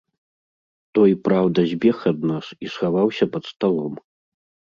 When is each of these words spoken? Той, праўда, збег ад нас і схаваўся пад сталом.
Той, 0.97 1.11
праўда, 1.27 1.59
збег 1.73 1.97
ад 2.11 2.19
нас 2.31 2.45
і 2.67 2.71
схаваўся 2.77 3.25
пад 3.35 3.43
сталом. 3.51 3.93